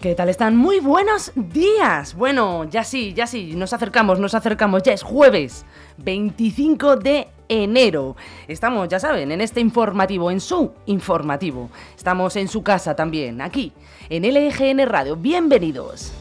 [0.00, 0.56] ¿Qué tal están?
[0.56, 2.14] Muy buenos días.
[2.14, 4.82] Bueno, ya sí, ya sí, nos acercamos, nos acercamos.
[4.82, 5.66] Ya es jueves
[5.98, 8.16] 25 de enero.
[8.48, 11.68] Estamos, ya saben, en este informativo, en su informativo.
[11.94, 13.74] Estamos en su casa también, aquí,
[14.08, 15.16] en LGN Radio.
[15.16, 16.14] Bienvenidos.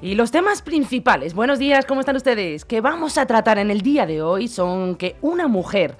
[0.00, 2.64] Y los temas principales, buenos días, ¿cómo están ustedes?
[2.64, 5.96] Que vamos a tratar en el día de hoy son que una mujer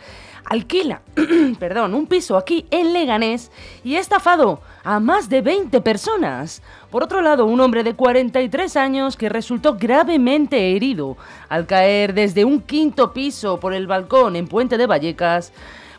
[0.48, 1.02] alquila,
[1.59, 3.50] perdón, un piso aquí en Leganés
[3.84, 6.62] y ha estafado a más de 20 personas.
[6.90, 11.16] Por otro lado, un hombre de 43 años que resultó gravemente herido
[11.48, 15.52] al caer desde un quinto piso por el balcón en Puente de Vallecas.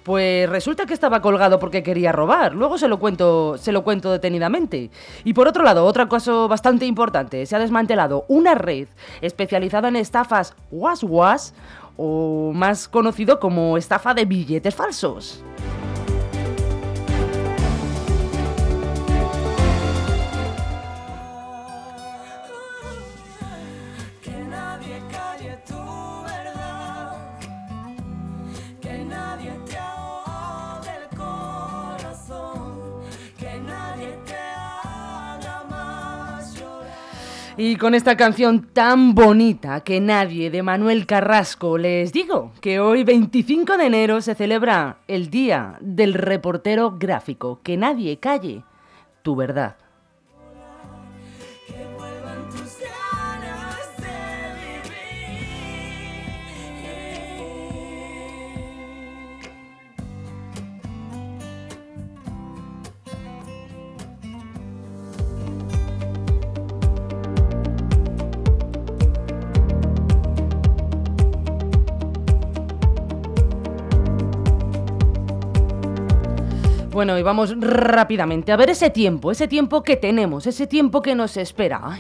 [0.03, 2.53] Pues resulta que estaba colgado porque quería robar.
[2.53, 4.89] Luego se lo cuento, se lo cuento detenidamente.
[5.25, 8.88] Y por otro lado, otra cosa bastante importante, se ha desmantelado una red
[9.19, 11.53] especializada en estafas was was
[11.97, 15.43] o más conocido como estafa de billetes falsos.
[37.59, 43.03] Y con esta canción tan bonita que nadie de Manuel Carrasco les digo que hoy
[43.03, 47.59] 25 de enero se celebra el Día del Reportero Gráfico.
[47.64, 48.64] Que nadie calle
[49.23, 49.75] tu verdad.
[76.97, 81.13] Bueno, y vamos rápidamente a ver ese tiempo, ese tiempo que tenemos, ese tiempo que
[81.13, 81.99] nos espera.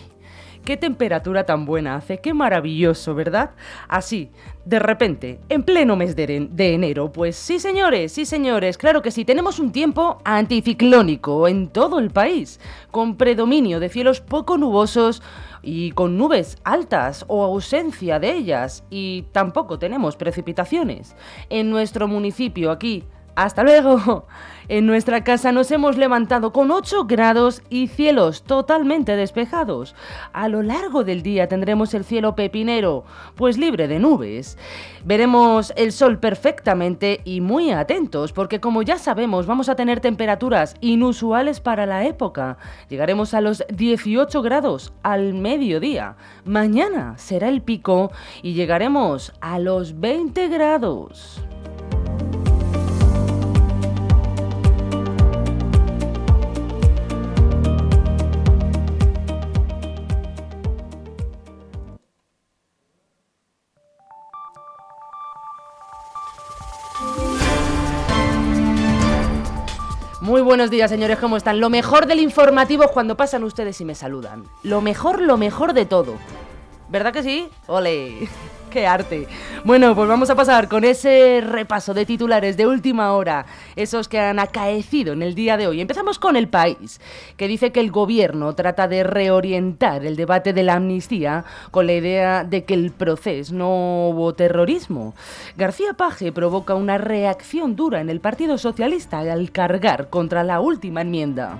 [0.65, 3.51] Qué temperatura tan buena hace, qué maravilloso, ¿verdad?
[3.87, 4.31] Así,
[4.65, 9.11] de repente, en pleno mes de, de, enero, pues sí señores, sí señores, claro que
[9.11, 12.59] sí, tenemos un tiempo anticiclónico en todo el país,
[12.89, 15.21] con predominio de cielos poco nubosos
[15.61, 21.15] y con nubes altas o ausencia de ellas, y tampoco tenemos precipitaciones.
[21.51, 23.03] En nuestro municipio aquí,
[23.37, 24.25] hasta luego.
[24.67, 29.95] En nuestra casa nos hemos levantado con 8 grados y cielos totalmente despejados.
[30.33, 33.05] A lo largo del día tendremos el cielo pepinero,
[33.35, 34.57] pues libre de nubes.
[35.05, 40.75] Veremos el sol perfectamente y muy atentos, porque como ya sabemos vamos a tener temperaturas
[40.81, 42.57] inusuales para la época.
[42.89, 46.17] Llegaremos a los 18 grados al mediodía.
[46.43, 48.11] Mañana será el pico
[48.41, 51.41] y llegaremos a los 20 grados.
[70.57, 71.59] Buenos días, señores, ¿cómo están?
[71.59, 74.43] Lo mejor del informativo es cuando pasan ustedes y me saludan.
[74.63, 76.15] Lo mejor, lo mejor de todo.
[76.89, 77.47] ¿Verdad que sí?
[77.67, 78.29] ¡Ole!
[78.69, 79.27] ¡Qué arte!
[79.63, 84.19] Bueno, pues vamos a pasar con ese repaso de titulares de última hora, esos que
[84.19, 85.81] han acaecido en el día de hoy.
[85.81, 86.99] Empezamos con el país,
[87.37, 91.93] que dice que el gobierno trata de reorientar el debate de la amnistía con la
[91.93, 95.13] idea de que el proceso no hubo terrorismo.
[95.55, 101.01] García Paje provoca una reacción dura en el Partido Socialista al cargar contra la última
[101.01, 101.57] enmienda.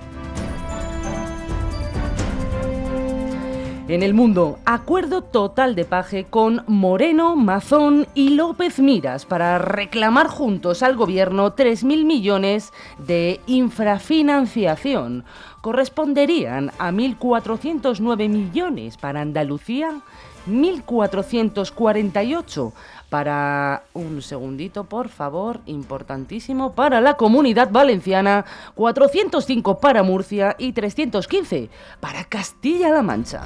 [3.90, 10.28] En el mundo, acuerdo total de paje con Moreno, Mazón y López Miras para reclamar
[10.28, 15.24] juntos al gobierno 3.000 millones de infrafinanciación.
[15.62, 20.02] Corresponderían a 1.409 millones para Andalucía,
[20.48, 22.72] 1.448
[23.10, 28.46] para un segundito, por favor, importantísimo, para la comunidad valenciana,
[28.76, 33.42] 405 para Murcia y 315 para Castilla-La Mancha.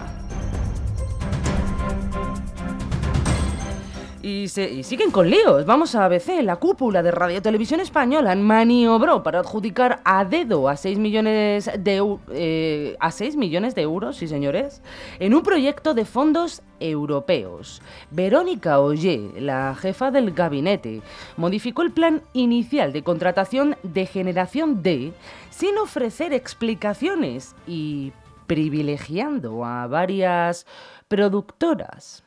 [4.24, 5.66] Y, siguen con líos.
[5.66, 6.44] Vamos a ABC.
[6.44, 12.18] La cúpula de Radio Televisión Española maniobró para adjudicar a dedo a 6 millones de,
[12.32, 14.84] eh, a 6 millones de euros, sí señores,
[15.20, 17.82] en un proyecto de fondos europeos.
[18.12, 21.02] Verónica Ollé, la jefa del gabinete,
[21.36, 25.14] modificó el plan inicial de contratación de generación D
[25.50, 28.14] sin ofrecer explicaciones y
[28.46, 30.68] privilegiando a varias
[31.08, 32.24] productoras.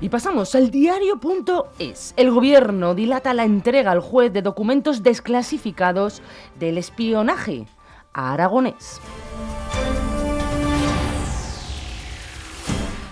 [0.00, 2.14] Y pasamos al diario.es.
[2.16, 6.22] El gobierno dilata la entrega al juez de documentos desclasificados
[6.58, 7.66] del espionaje
[8.12, 9.00] a Aragonés.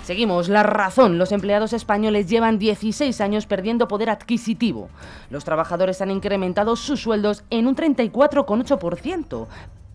[0.05, 1.19] Seguimos, la razón.
[1.19, 4.89] Los empleados españoles llevan 16 años perdiendo poder adquisitivo.
[5.31, 9.49] Los trabajadores han incrementado sus sueldos en un 34,8%,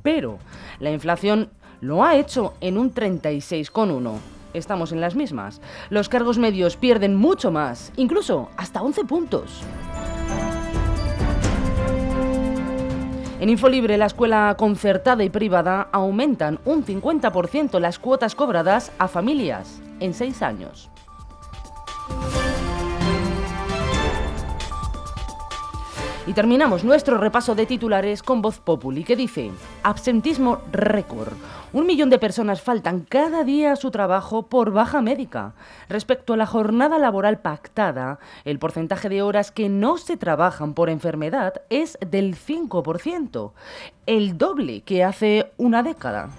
[0.03, 0.39] pero
[0.79, 1.49] la inflación
[1.79, 5.62] lo ha hecho en un 36,1% estamos en las mismas.
[5.89, 9.63] Los cargos medios pierden mucho más, incluso hasta 11 puntos.
[13.42, 19.81] En Infolibre, la escuela concertada y privada aumentan un 50% las cuotas cobradas a familias
[20.00, 20.90] en seis años.
[26.31, 29.51] Y terminamos nuestro repaso de titulares con Voz Populi, que dice,
[29.83, 31.33] absentismo récord.
[31.73, 35.55] Un millón de personas faltan cada día a su trabajo por baja médica.
[35.89, 40.89] Respecto a la jornada laboral pactada, el porcentaje de horas que no se trabajan por
[40.89, 43.51] enfermedad es del 5%,
[44.05, 46.29] el doble que hace una década.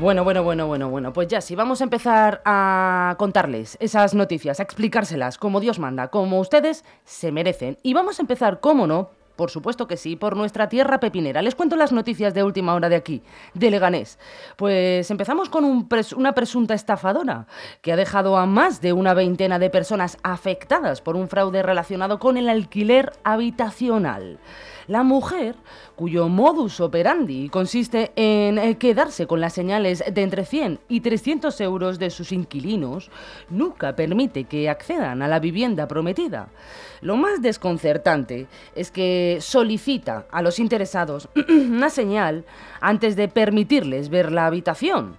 [0.00, 1.12] Bueno, bueno, bueno, bueno, bueno.
[1.12, 6.08] Pues ya, si vamos a empezar a contarles esas noticias, a explicárselas como Dios manda,
[6.08, 7.76] como ustedes se merecen.
[7.82, 11.42] Y vamos a empezar, cómo no, por supuesto que sí, por nuestra tierra pepinera.
[11.42, 14.18] Les cuento las noticias de última hora de aquí, de Leganés.
[14.56, 15.66] Pues empezamos con
[16.16, 17.46] una presunta estafadora
[17.82, 22.18] que ha dejado a más de una veintena de personas afectadas por un fraude relacionado
[22.18, 24.38] con el alquiler habitacional.
[24.86, 25.56] La mujer,
[25.96, 31.60] cuyo modus operandi consiste en eh, quedarse con las señales de entre 100 y 300
[31.60, 33.10] euros de sus inquilinos,
[33.48, 36.48] nunca permite que accedan a la vivienda prometida.
[37.00, 42.44] Lo más desconcertante es que solicita a los interesados una señal
[42.80, 45.16] antes de permitirles ver la habitación.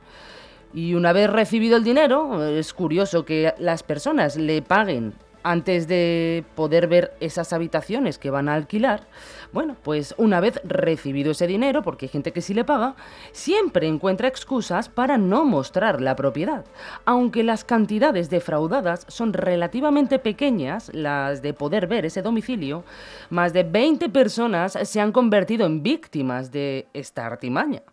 [0.74, 6.44] Y una vez recibido el dinero, es curioso que las personas le paguen antes de
[6.56, 9.08] poder ver esas habitaciones que van a alquilar,
[9.52, 12.96] bueno, pues una vez recibido ese dinero, porque hay gente que sí le paga,
[13.32, 16.66] siempre encuentra excusas para no mostrar la propiedad.
[17.06, 22.84] Aunque las cantidades defraudadas son relativamente pequeñas, las de poder ver ese domicilio,
[23.30, 27.84] más de 20 personas se han convertido en víctimas de esta artimaña.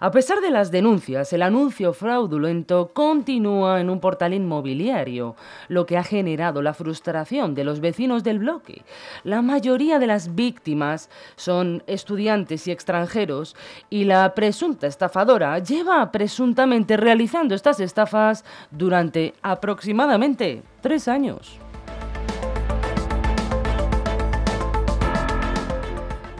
[0.00, 5.34] A pesar de las denuncias, el anuncio fraudulento continúa en un portal inmobiliario,
[5.66, 8.84] lo que ha generado la frustración de los vecinos del bloque.
[9.24, 13.56] La mayoría de las víctimas son estudiantes y extranjeros
[13.90, 21.58] y la presunta estafadora lleva presuntamente realizando estas estafas durante aproximadamente tres años.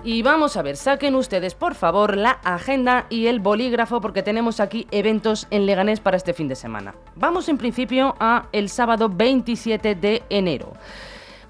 [0.05, 4.61] Y vamos a ver, saquen ustedes por favor la agenda y el bolígrafo porque tenemos
[4.61, 6.95] aquí eventos en Leganés para este fin de semana.
[7.17, 10.73] Vamos en principio a el sábado 27 de enero.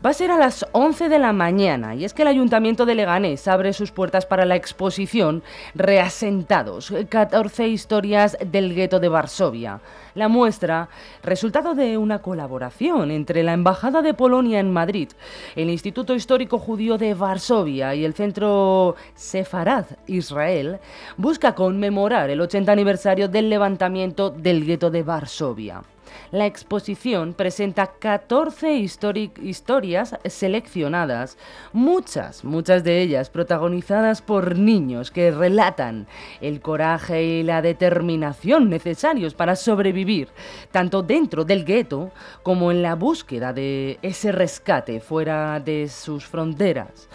[0.04, 2.94] Va a ser a las 11 de la mañana y es que el Ayuntamiento de
[2.94, 5.42] Leganés abre sus puertas para la exposición
[5.74, 9.80] Reasentados, 14 historias del gueto de Varsovia.
[10.14, 10.88] La muestra,
[11.24, 15.08] resultado de una colaboración entre la Embajada de Polonia en Madrid,
[15.56, 20.78] el Instituto Histórico Judío de Varsovia y el Centro Sefarad Israel,
[21.16, 25.82] busca conmemorar el 80 aniversario del levantamiento del gueto de Varsovia.
[26.30, 31.38] La exposición presenta 14 historias seleccionadas,
[31.72, 36.06] muchas, muchas de ellas protagonizadas por niños que relatan
[36.40, 40.28] el coraje y la determinación necesarios para sobrevivir,
[40.70, 42.12] tanto dentro del gueto
[42.42, 47.08] como en la búsqueda de ese rescate fuera de sus fronteras.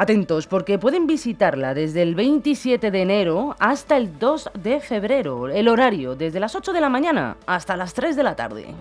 [0.00, 5.50] Atentos, porque pueden visitarla desde el 27 de enero hasta el 2 de febrero.
[5.50, 8.74] El horario desde las 8 de la mañana hasta las 3 de la tarde.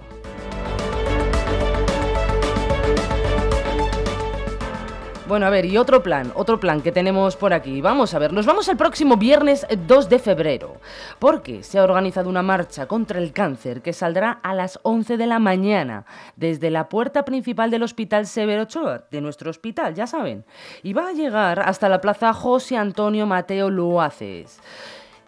[5.30, 7.82] Bueno, a ver, y otro plan, otro plan que tenemos por aquí.
[7.82, 10.78] Vamos a ver, nos vamos el próximo viernes 2 de febrero,
[11.20, 15.28] porque se ha organizado una marcha contra el cáncer que saldrá a las 11 de
[15.28, 20.46] la mañana desde la puerta principal del Hospital Severo Ochoa, de nuestro hospital, ya saben,
[20.82, 24.60] y va a llegar hasta la Plaza José Antonio Mateo Luaces.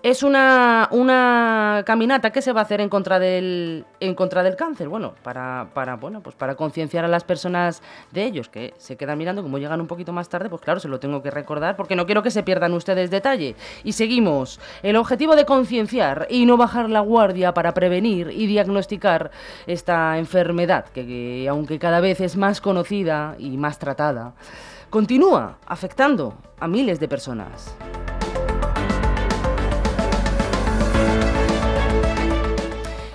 [0.03, 4.55] Es una, una, caminata que se va a hacer en contra del, en contra del
[4.55, 4.89] cáncer.
[4.89, 9.20] Bueno, para, para, bueno, pues para concienciar a las personas de ellos que se quedan
[9.20, 11.96] mirando, como llegan un poquito más tarde, pues claro, se lo tengo que recordar porque
[11.96, 13.55] no quiero que se pierdan ustedes detalle.
[13.84, 14.60] Y seguimos.
[14.81, 19.29] El objetivo de concienciar y no bajar la guardia para prevenir y diagnosticar
[19.67, 24.34] esta enfermedad, que aunque cada vez es más conocida y más tratada,
[24.89, 27.75] continúa afectando a miles de personas.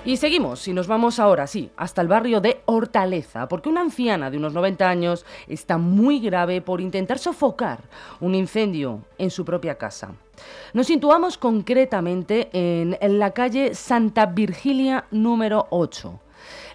[0.06, 4.30] Y seguimos, y nos vamos ahora, sí, hasta el barrio de Hortaleza, porque una anciana
[4.30, 7.80] de unos 90 años está muy grave por intentar sofocar
[8.20, 10.14] un incendio en su propia casa.
[10.74, 16.20] Nos situamos concretamente en, la calle Santa Virgilia número 8.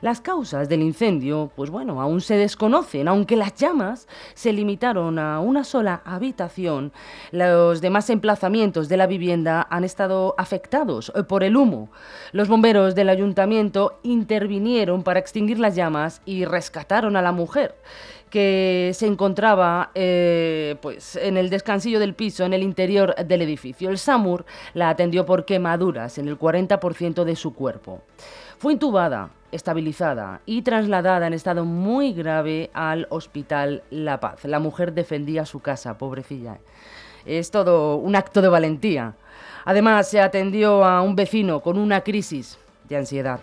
[0.01, 5.40] Las causas del incendio, pues bueno, aún se desconocen, aunque las llamas se limitaron a
[5.40, 6.92] una sola habitación.
[7.32, 11.90] Los demás emplazamientos de la vivienda han estado afectados eh, por el humo.
[12.32, 17.75] Los bomberos del ayuntamiento intervinieron para extinguir las llamas y rescataron a la mujer
[18.32, 23.90] que se encontraba eh, pues, en el descansillo del piso, en el interior del edificio.
[23.90, 28.01] El SAMUR la atendió por quemaduras en el 40% de su cuerpo.
[28.62, 34.46] Fue intubada estabilizada y trasladada en estado muy grave al Hospital La Paz.
[34.46, 36.60] La mujer defendía su casa, pobrecilla.
[37.25, 39.15] Es todo un acto de valentía.
[39.65, 43.39] Además, se atendió a un vecino con una crisis de ansiedad.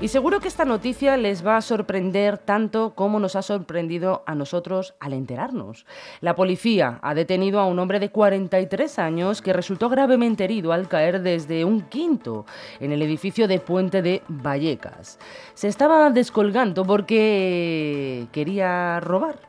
[0.00, 4.36] Y seguro que esta noticia les va a sorprender tanto como nos ha sorprendido a
[4.36, 5.86] nosotros al enterarnos.
[6.20, 10.86] La policía ha detenido a un hombre de 43 años que resultó gravemente herido al
[10.86, 12.46] caer desde un quinto
[12.78, 15.18] en el edificio de Puente de Vallecas.
[15.54, 19.48] Se estaba descolgando porque quería robar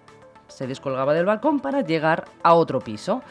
[0.60, 3.22] se descolgaba del balcón para llegar a otro piso.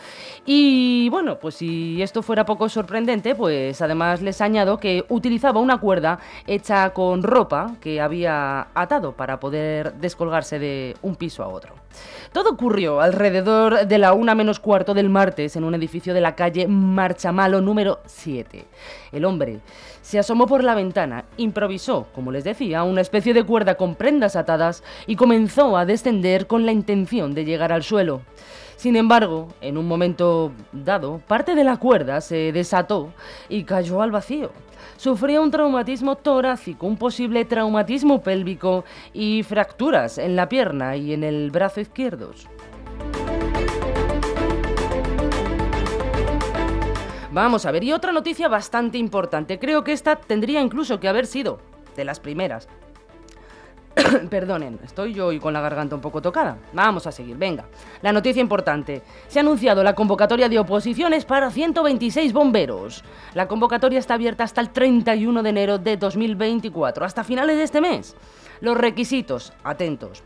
[0.46, 5.76] Y bueno, pues si esto fuera poco sorprendente, pues además les añado que utilizaba una
[5.76, 11.74] cuerda hecha con ropa que había atado para poder descolgarse de un piso a otro.
[12.32, 16.34] Todo ocurrió alrededor de la una menos cuarto del martes en un edificio de la
[16.34, 18.64] calle Marchamalo número 7.
[19.12, 19.60] El hombre
[20.02, 24.36] se asomó por la ventana, improvisó, como les decía, una especie de cuerda con prendas
[24.36, 28.22] atadas y comenzó a descender con la intención de llegar al suelo.
[28.76, 33.12] Sin embargo, en un momento dado, parte de la cuerda se desató
[33.48, 34.52] y cayó al vacío.
[34.96, 41.24] Sufría un traumatismo torácico, un posible traumatismo pélvico y fracturas en la pierna y en
[41.24, 42.46] el brazo izquierdos.
[47.32, 49.58] Vamos a ver, y otra noticia bastante importante.
[49.58, 51.58] Creo que esta tendría incluso que haber sido
[51.96, 52.68] de las primeras.
[54.30, 56.58] Perdonen, estoy yo y con la garganta un poco tocada.
[56.72, 57.64] Vamos a seguir, venga.
[58.02, 59.02] La noticia importante.
[59.28, 63.04] Se ha anunciado la convocatoria de oposiciones para 126 bomberos.
[63.34, 67.80] La convocatoria está abierta hasta el 31 de enero de 2024, hasta finales de este
[67.80, 68.16] mes.
[68.60, 70.22] Los requisitos, atentos.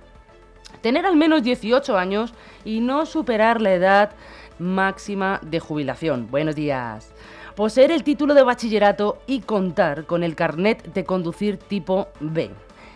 [0.80, 4.10] Tener al menos 18 años y no superar la edad
[4.58, 6.28] máxima de jubilación.
[6.30, 7.12] Buenos días.
[7.54, 12.50] Poseer el título de bachillerato y contar con el carnet de conducir tipo B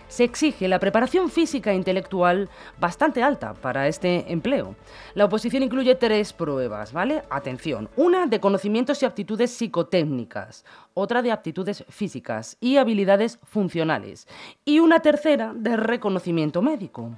[0.08, 2.48] se exige la preparación física e intelectual
[2.78, 4.76] bastante alta para este empleo.
[5.14, 7.22] La oposición incluye tres pruebas, ¿vale?
[7.30, 14.26] Atención, una de conocimientos y aptitudes psicotécnicas, otra de aptitudes físicas y habilidades funcionales
[14.64, 17.12] y una tercera de reconocimiento médico.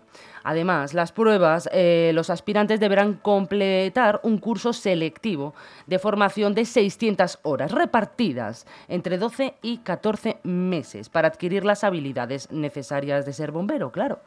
[0.48, 5.52] Además, las pruebas, eh, los aspirantes deberán completar un curso selectivo
[5.86, 12.50] de formación de 600 horas repartidas entre 12 y 14 meses para adquirir las habilidades
[12.50, 14.20] necesarias de ser bombero, claro.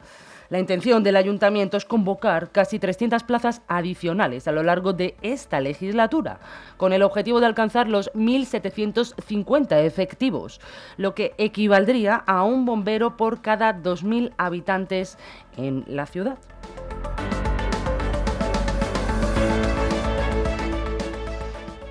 [0.52, 5.62] La intención del ayuntamiento es convocar casi 300 plazas adicionales a lo largo de esta
[5.62, 6.40] legislatura,
[6.76, 10.60] con el objetivo de alcanzar los 1.750 efectivos,
[10.98, 15.16] lo que equivaldría a un bombero por cada 2.000 habitantes
[15.56, 16.36] en la ciudad.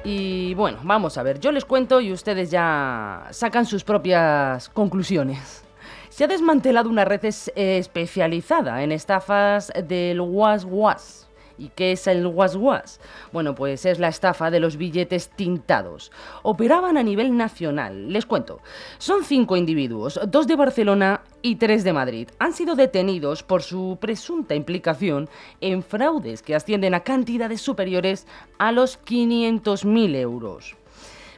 [0.04, 5.66] Y bueno, vamos a ver, yo les cuento y ustedes ya sacan sus propias conclusiones.
[6.12, 13.00] Se ha desmantelado una red especializada en estafas del was-was ¿Y qué es el was-was?
[13.32, 16.12] Bueno, pues es la estafa de los billetes tintados.
[16.44, 18.12] Operaban a nivel nacional.
[18.12, 18.60] Les cuento.
[18.98, 22.30] Son cinco individuos, dos de Barcelona y tres de Madrid.
[22.40, 25.30] Han sido detenidos por su presunta implicación
[25.62, 28.28] en fraudes que ascienden a cantidades superiores
[28.58, 30.81] a los 500.000 euros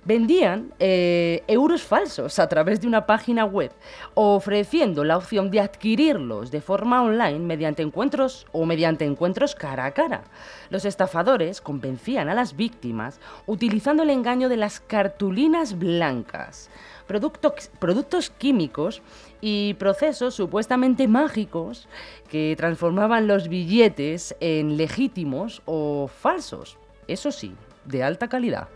[0.06, 3.72] vendían eh, euros falsos a través de una página web,
[4.14, 9.92] ofreciendo la opción de adquirirlos de forma online mediante encuentros o mediante encuentros cara a
[9.92, 10.24] cara.
[10.70, 16.70] Los estafadores convencían a las víctimas utilizando el engaño de las cartulinas blancas,
[17.08, 19.02] productos, productos químicos
[19.42, 21.88] y procesos supuestamente mágicos
[22.30, 26.78] que transformaban los billetes en legítimos o falsos.
[27.08, 27.54] Eso sí,
[27.86, 28.68] de alta calidad.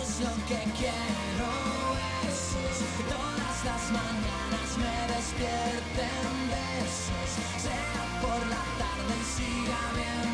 [0.00, 1.50] es lo que quiero,
[1.96, 2.76] besos.
[2.96, 7.30] Que todas las mañanas me despierten besos.
[7.62, 10.31] Sea por la tarde siga bien.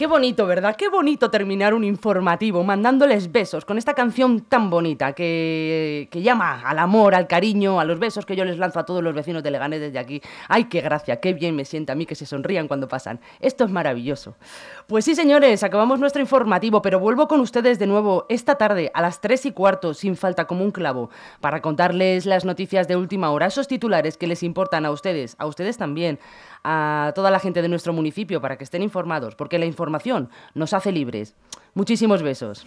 [0.00, 0.76] Qué bonito, ¿verdad?
[0.76, 6.62] Qué bonito terminar un informativo mandándoles besos con esta canción tan bonita que, que, llama
[6.62, 9.42] al amor, al cariño, a los besos que yo les lanzo a todos los vecinos
[9.42, 10.22] de Leganés desde aquí.
[10.48, 11.20] ¡Ay, qué gracia!
[11.20, 13.20] ¡Qué bien me siente a mí que se sonrían cuando pasan!
[13.40, 14.36] Esto es maravilloso.
[14.86, 19.02] Pues sí, señores, acabamos nuestro informativo, pero vuelvo con ustedes de nuevo esta tarde a
[19.02, 21.10] las 3 y cuarto, sin falta como un clavo,
[21.42, 25.44] para contarles las noticias de última hora, esos titulares que les importan a ustedes, a
[25.44, 26.18] ustedes también
[26.64, 30.72] a toda la gente de nuestro municipio para que estén informados, porque la información nos
[30.72, 31.34] hace libres.
[31.74, 32.66] Muchísimos besos.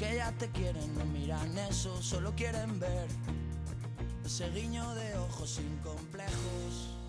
[0.00, 3.08] Que ya te quieren no miran eso, solo quieren ver
[4.24, 6.99] ese guiño de ojos sin complejos.